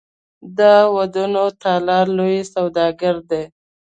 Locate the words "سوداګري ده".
2.53-3.41